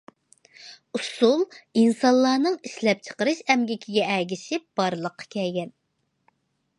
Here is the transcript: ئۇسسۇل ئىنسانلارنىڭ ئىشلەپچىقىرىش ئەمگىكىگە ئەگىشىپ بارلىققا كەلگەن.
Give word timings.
ئۇسسۇل 0.99 1.43
ئىنسانلارنىڭ 1.81 2.57
ئىشلەپچىقىرىش 2.69 3.43
ئەمگىكىگە 3.55 4.07
ئەگىشىپ 4.15 4.65
بارلىققا 4.81 5.29
كەلگەن. 5.37 5.71